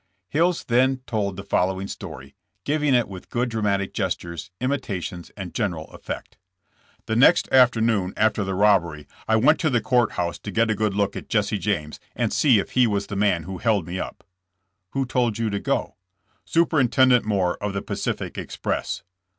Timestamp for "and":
5.37-5.53